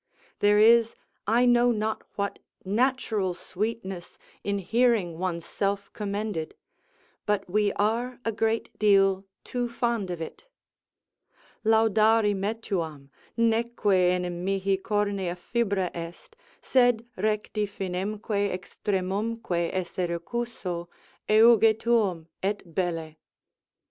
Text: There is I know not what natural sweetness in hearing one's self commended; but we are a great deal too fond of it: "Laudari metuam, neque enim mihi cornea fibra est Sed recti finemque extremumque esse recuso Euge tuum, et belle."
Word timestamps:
There 0.39 0.57
is 0.57 0.95
I 1.27 1.45
know 1.45 1.71
not 1.71 2.03
what 2.15 2.39
natural 2.65 3.35
sweetness 3.35 4.17
in 4.43 4.57
hearing 4.57 5.19
one's 5.19 5.45
self 5.45 5.93
commended; 5.93 6.55
but 7.27 7.47
we 7.47 7.71
are 7.73 8.19
a 8.25 8.31
great 8.31 8.75
deal 8.79 9.25
too 9.43 9.69
fond 9.69 10.09
of 10.09 10.19
it: 10.19 10.47
"Laudari 11.63 12.33
metuam, 12.33 13.11
neque 13.37 13.85
enim 13.85 14.43
mihi 14.43 14.75
cornea 14.77 15.35
fibra 15.35 15.91
est 15.93 16.35
Sed 16.63 17.05
recti 17.17 17.67
finemque 17.67 18.49
extremumque 18.51 19.69
esse 19.71 20.09
recuso 20.09 20.87
Euge 21.29 21.77
tuum, 21.77 22.25
et 22.41 22.63
belle." 22.73 23.17